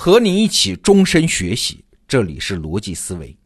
[0.00, 3.36] 和你一起终身学习，这里是逻辑思维。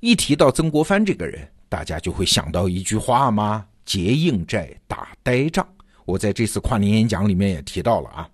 [0.00, 3.66] 一提到曾国藩这个人，大家就会想到一句话吗？
[3.86, 5.66] 结硬债，打呆仗。
[6.04, 8.28] 我在这次跨年演讲里面也提到了啊，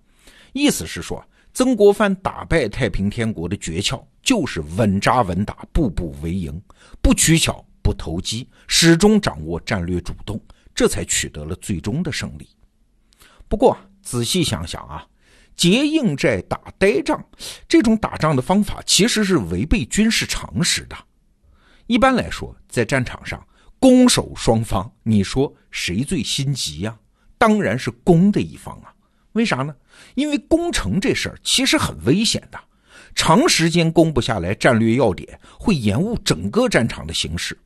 [0.51, 6.61] 意思是说，曾国藩打败太平天国的诀窍就是稳扎稳打，步步为营，
[7.01, 10.37] 不取巧，不投机，始终掌握战略主动，
[10.75, 12.45] 这才取得了最终的胜利。
[13.47, 15.07] 不过仔细想想啊，
[15.55, 17.23] 结硬寨打呆仗
[17.67, 20.95] 这种打仗的方法其实是违背军事常识的。
[21.87, 23.45] 一般来说，在战场上，
[23.79, 26.97] 攻守双方，你说谁最心急呀？
[27.37, 28.93] 当然是攻的一方啊。
[29.33, 29.75] 为啥呢？
[30.15, 32.59] 因为攻城这事儿其实很危险的，
[33.15, 37.57] 长时间攻不下来战略要点，会延误整个战场的形势。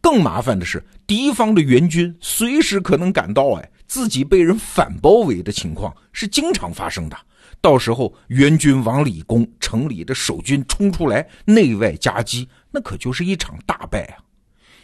[0.00, 7.16] 更麻烦的是，敌方的援军随时可能赶到，哎，自己被人反包围的情况是经常发生的。
[7.60, 14.18] 到时候援军往里攻，城里的守军冲出来，内外夹击，那可就是一场大败啊！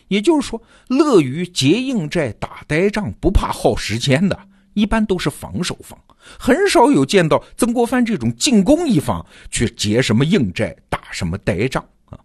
[0.08, 5.98] 也就是说，乐于结硬寨、打呆仗、不怕耗时间的，一般都是防守方，
[6.38, 12.18] 很少有见到曾国藩这种进攻一方去结什么硬寨、打什么呆仗啊。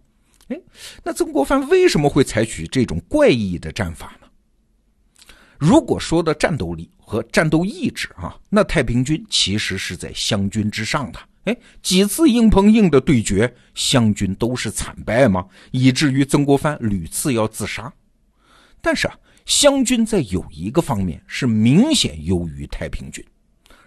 [0.48, 0.58] 哎，
[1.04, 4.25] 那曾国藩为什么会采取这种怪异的战法呢？
[5.58, 11.18] 如果说的战斗力和战斗意志啊，那太平军其实是在湘军之上的。
[11.44, 15.46] 哎，几次硬碰硬的对决，湘军都是惨败吗？
[15.70, 17.92] 以至于曾国藩屡次要自杀。
[18.80, 23.24] 但是啊，湘军在有一个方面是明显优于太平军。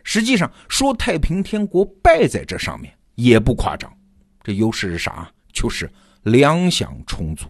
[0.04, 3.92] 实际上说太平天国败在这上面也不夸张。
[4.44, 5.32] 这优势是啥？
[5.54, 5.90] 就是。
[6.24, 7.46] 粮饷充足。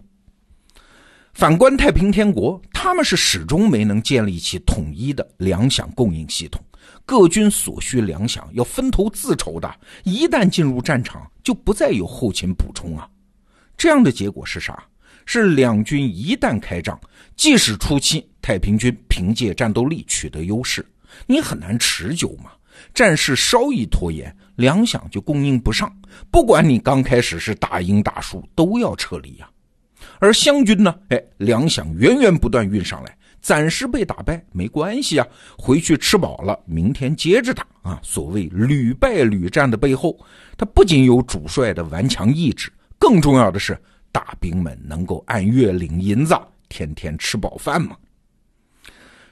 [1.32, 6.62] 反观太平天国，他们是始终没能建立起统一的粮饷供应系统，
[7.06, 9.72] 各军所需粮饷要分头自筹的，
[10.04, 13.08] 一旦进入战场，就不再有后勤补充啊。
[13.76, 14.82] 这样的结果是啥？
[15.24, 16.98] 是两军一旦开仗，
[17.36, 20.84] 即使初期太平军凭借战斗力取得优势，
[21.26, 22.50] 你很难持久嘛。
[22.92, 25.94] 战事稍一拖延，粮饷就供应不上。
[26.30, 29.48] 不管你刚开始是打赢打输，都要撤离呀。
[30.18, 30.94] 而湘军呢？
[31.08, 35.26] 哎，粮饷源源不断运上来，暂时被打败没关系啊，
[35.56, 38.00] 回去吃饱了，明天接着打啊。
[38.02, 40.18] 所谓屡败屡战的背后，
[40.56, 46.34] 他不仅有主帅的顽强意志，更重要的是大兵们能够按月领银子，
[46.68, 47.96] 天天吃饱饭嘛。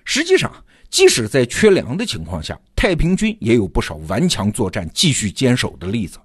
[0.05, 0.53] 实际上。
[0.91, 6.19] 即使在缺粮的情况下，太平军也有不少顽强作战、继续坚守的例子。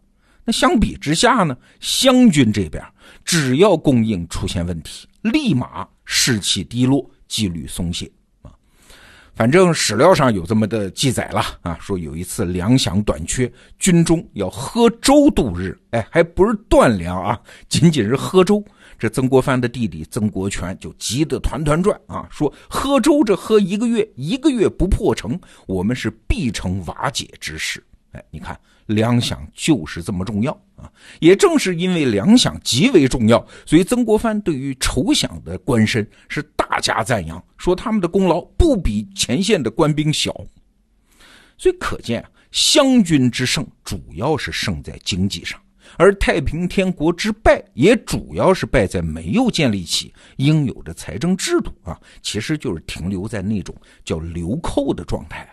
[0.45, 1.55] 那相比之下呢？
[1.79, 2.83] 湘军这边
[3.23, 8.11] 只要供应出现问题，立马士气低落，纪律松懈
[8.41, 8.51] 啊。
[9.35, 17.39] 反正史料上有这么的记载了啊，说有一次粮饷短缺，军中要喝粥度日，哎，还不是断粮啊，
[17.69, 18.63] 仅仅是喝粥。
[18.99, 27.83] 这曾国藩的弟弟曾国荃就急得团团转啊，说喝粥这喝一个月，一个月不破城，我们是必成瓦解之势。
[28.13, 30.89] 哎，你看粮饷就是这么重要啊！
[31.19, 40.33] 也正是因为粮饷极为重要，所以曾国藩对于筹饷的官绅是大加赞扬，说他们的功劳不比前线的官兵小。
[41.57, 45.59] 所以可见啊，湘军之胜主要是胜在经济上。
[45.97, 55.47] 而太平天国之败，也主要是败在没有建立起应有的财政制度啊，其实就是停留在那种叫流寇的状态。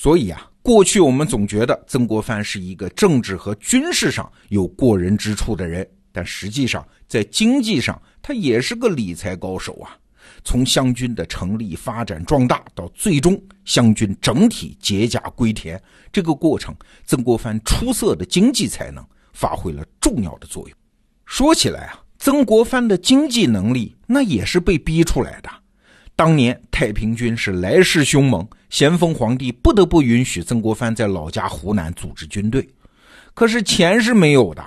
[0.00, 9.98] 所以啊，过去我们总觉得曾国藩是一个政治和军事上有过人之处的人，但实际上在经济上，他也是个理财高手啊。
[10.44, 15.82] 从湘军的成立、发展、壮大，到最终湘军整体解甲归田，
[16.12, 16.72] 这个过程，
[17.04, 19.04] 曾国藩出色的经济才能。
[19.32, 20.78] 发挥了重要的作用。
[21.24, 25.50] 说起来啊，曾国藩的经济能力那也是被逼出来的。
[26.18, 32.68] 当年太平军是来势凶猛，咸丰皇帝不得不允许曾国藩在老家湖南组织军队。
[33.34, 34.66] 可是钱是没有的。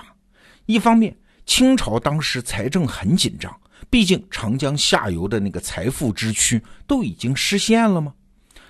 [0.65, 1.13] 一方面，
[1.45, 3.53] 清朝当时财政很紧张，
[3.89, 8.13] 毕竟长江下游的那个财富之区都已经失陷了吗？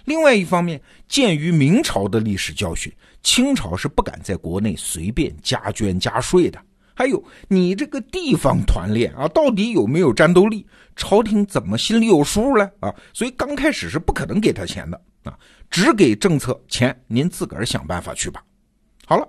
[0.05, 2.91] 另外一方面，鉴于明朝的历史教训。
[3.21, 6.59] 清朝是不敢在国内随便加捐加税的。
[6.93, 10.65] 还有，你这个地方团练啊，到底有没有战斗力？
[10.95, 12.69] 朝廷怎么心里有数呢？
[12.81, 15.37] 啊，所以刚开始是不可能给他钱的啊，
[15.69, 18.43] 只给政策钱，您自个儿想办法去吧。
[19.05, 19.27] 好了，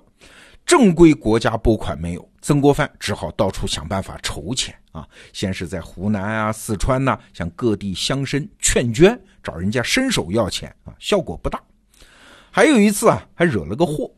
[0.66, 5.06] 正规国家拨款没有，曾国藩只好到处想办法筹钱啊。
[5.32, 11.62] 先是在湖南啊、四川呐，向各地乡绅劝捐，找人家伸手要钱啊，效果不大。
[12.50, 14.10] 还有一次啊，还惹了个祸。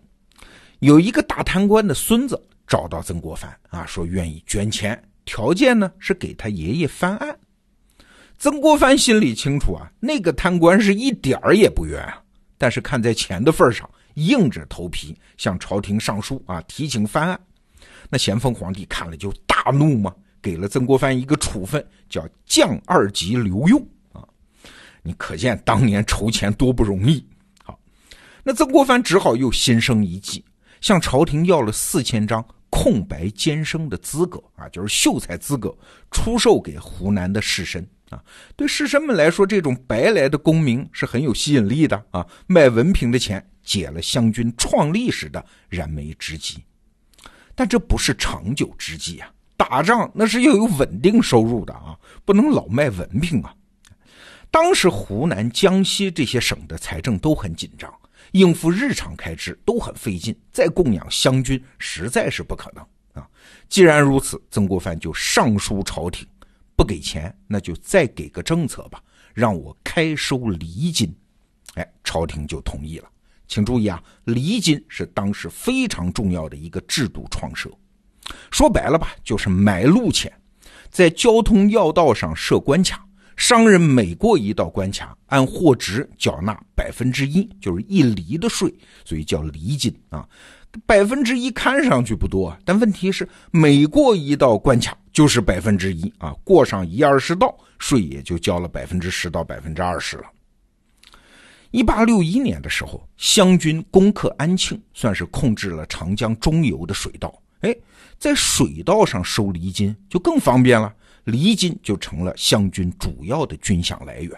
[0.80, 2.42] 有一个大贪官的孙子
[2.74, 7.38] 找到曾国藩啊，说愿意捐钱，条件呢是给他爷爷翻案。
[8.36, 12.20] 曾国藩心里清楚啊，那个贪官是一点儿也不冤啊，
[12.58, 17.40] 但是看在钱的份上，硬着头皮向朝廷上书啊，提请翻案。
[18.10, 20.12] 那咸丰皇帝看了就大怒嘛，
[20.42, 23.80] 给了曾国藩一个处分，叫降二级留用
[24.12, 24.26] 啊。
[25.00, 27.24] 你可见当年筹钱多不容易。
[27.62, 27.78] 好，
[28.42, 30.44] 那曾国藩只好又心生一计，
[30.80, 32.44] 向朝廷要了四千张
[32.74, 35.72] 空白监生的资格啊，就是秀才资格，
[36.10, 37.86] 出售给湖南的士绅。
[38.10, 38.20] 啊，
[38.56, 42.26] 对士绅们来说，这种白来的功名是很有吸引力的啊！
[42.48, 46.64] 卖文凭的钱解了湘军创立时的燃眉之急，
[47.54, 49.32] 但这不是长久之计啊！
[49.56, 53.54] 打仗那是要有稳定收入的啊，不能老卖文凭啊！
[54.50, 57.92] 当时湖南、江西这些省的财政都很紧张，
[58.34, 62.84] 应付日常开支都很费劲，再供养湘军实在是不可能
[63.22, 63.28] 啊！
[63.68, 66.26] 既然如此，曾国藩就上书朝廷。
[66.76, 69.00] 不给钱，那就再给个政策吧，
[69.32, 71.14] 让我开收厘金。
[71.74, 73.08] 哎，朝廷就同意了。
[73.46, 77.70] 请注意啊，厘金是当时非常重要的一个制度创设。
[78.50, 80.32] 说白了吧，就是买路钱，
[80.90, 83.03] 在交通要道上设关卡，
[83.36, 88.72] 商人每过一道关卡，按货值缴纳百分之一，就是一厘的税，
[89.04, 90.26] 所以叫厘金啊。
[90.86, 100.24] 百分之一看上去不多，但问题是每过一道关卡就是百分之一啊，过上一二十道税也就交了百分之十到百分之二十了。
[101.70, 107.32] 一八六一年的时候，湘军攻克安庆，算是控制了长江中游的水道。
[107.60, 107.74] 哎，
[108.18, 110.92] 在水道上收厘金就更方便了，
[111.24, 114.30] 厘金就成了湘军主要的军饷来源。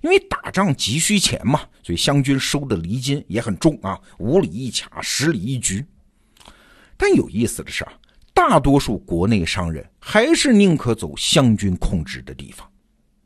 [0.00, 5.84] 因为打仗急需钱嘛，所以湘军收的厘金也很重啊，五里一卡，十里一局。
[6.96, 7.92] 但有意思的是啊，
[8.32, 12.68] 大多数国内商人还是宁可走湘军控制的地方。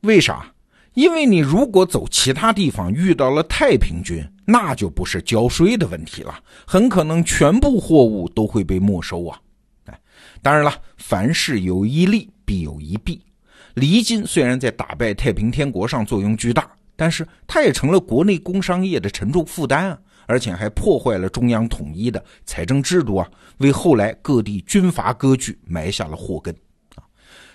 [0.03, 0.53] 为啥？
[0.95, 9.39] 因为你如果走其他地方，遇到了太平军，那就不是交税的问题了，很可能全部货物都会被没收啊。
[9.85, 10.01] 哎，
[10.41, 13.21] 当然了，凡事有一利必有一弊。
[13.75, 26.55] 离金虽然在打败太平天国上作用巨大，但是它也成了国内工商业的沉重负担啊，而且还破坏了中央统一的财政制度啊，为后来各地军阀割据埋下了祸根
[26.95, 27.05] 啊。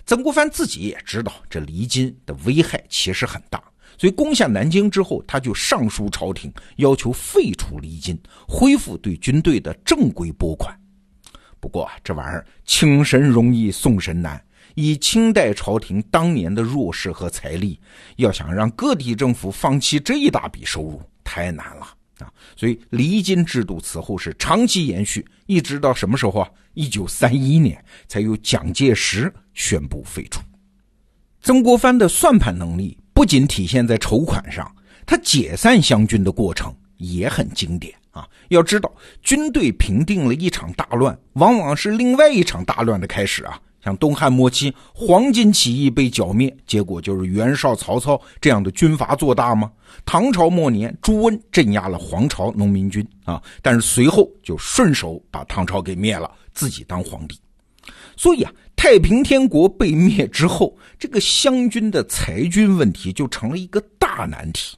[0.06, 3.64] 曾国藩自己也知道这离金的危害其实很大，
[3.98, 10.78] 所以攻下南京之后，他就上书朝廷，要求废除离金，恢复对军队的正规拨款。
[11.60, 14.40] 不过，这玩意儿请神容易送神难。
[14.75, 17.79] 以清代朝廷当年的弱势和财力，
[18.18, 21.88] 要想让各地政府放弃这一大笔收入，太难了
[22.19, 22.31] 啊！
[22.56, 26.50] 所以离金制度此后是长期延续，一直到什么时候啊？
[26.73, 30.41] 一九三一年才由蒋介石宣布废除。
[31.41, 34.73] 曾国藩的算盘能力不仅体现在筹款上，
[35.06, 38.25] 他解散湘军的过程也很经典啊！
[38.50, 38.89] 要知道，
[39.21, 43.59] 军队平定了一场大乱，往往是另外一场大乱的开始啊！
[43.83, 49.72] 像东汉末期黄巾起义被剿灭，结果就是袁绍、曹操这样的军阀做大吗？
[50.06, 57.38] 唐朝末年朱温镇压了黄巢农民军啊，但是随后就顺手把唐朝给灭了，自己当皇帝。
[58.16, 64.78] 所以啊，太平天国被灭之后，这个湘军的裁军问题就成了一个大难题。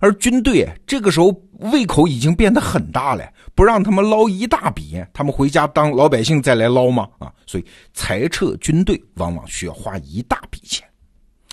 [0.00, 1.28] 而军队这个时候
[1.72, 7.06] 胃口已经变得很大了，不让他们捞一大笔，他们回家当老百姓再来捞吗？
[7.18, 10.88] 啊，所以裁撤军队往往需要花一大笔钱。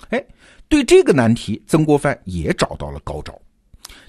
[0.08, 0.24] 哎，
[0.66, 3.38] 对这个难题，曾国藩也找到了高招。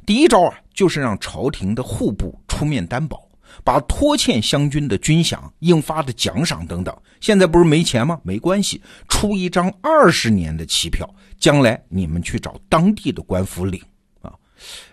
[0.05, 3.22] 第一招啊，就是让朝廷的户部出面担保，
[3.65, 8.19] 把拖欠湘军的军饷、应发的奖赏等等，现在不是没钱吗？
[8.24, 11.05] 没关系，出一张二十年的期票，
[11.38, 13.81] 将来你们去找当地的官府领。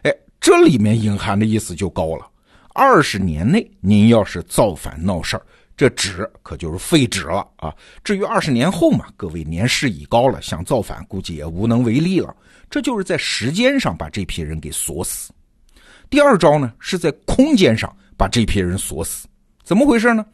[0.02, 2.26] 哎，这里面隐含的意思就高了。
[2.74, 5.42] 二十年内，您要是造反闹事儿，
[5.76, 7.74] 这纸可就是废纸了啊。
[8.04, 12.34] 至于二十年后嘛，各位年事已高了，想造反估计也无能为力了。
[12.68, 15.32] 这就是在时间上把这批人给锁死。
[16.10, 19.26] 第二招呢，是在空间上把这批人锁死。
[19.64, 20.24] 怎么回事呢？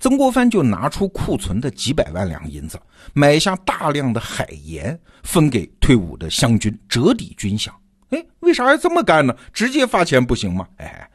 [0.00, 2.80] 曾国藩就拿出库存的几百万两银子，
[3.12, 7.68] 买下大量的海盐，分给退伍的湘军，折抵军饷。
[8.10, 9.34] 哎，为啥要这么干呢？
[9.52, 10.66] 直接发钱不行吗？
[10.76, 11.08] 哎，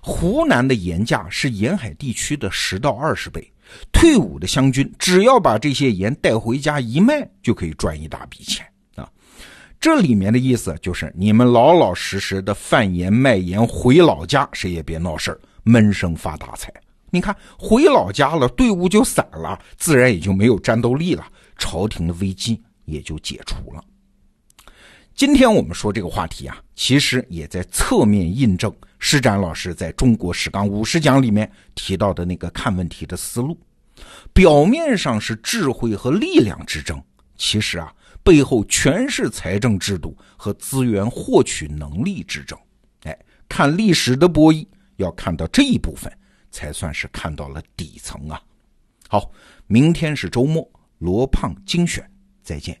[0.00, 3.52] 湖南的盐价是沿海地区的十到二十倍。
[3.92, 9.10] 退伍的湘军只要把这些盐带回家一卖，就可以赚一大笔钱啊！
[9.80, 16.72] 这里面的意思就是，你们老老实实的贩盐卖盐回老家，谁也别闹事，闷声发大财。
[17.10, 21.26] 你看，回老家了，队伍就散了，自然也就没有战斗力了，
[21.58, 23.82] 朝廷的危机也就解除了。
[25.16, 33.58] 今天我们说这个话题啊，其实也在侧面印证施展老师在中国史纲五十讲里面提到的那个看问题的思路。
[34.34, 37.02] 表面上是智慧和力量之争，
[37.38, 37.90] 其实啊，
[38.22, 42.58] 背后全是财政制度和资源获取能力之争。
[43.04, 43.18] 哎，
[43.48, 46.12] 看历史的博弈，要看到这一部分。
[46.52, 48.40] 才算是看到了底层啊！
[49.08, 49.30] 好，
[49.66, 50.66] 明天是周末，
[50.98, 52.10] 罗胖精选，
[52.42, 52.80] 再见。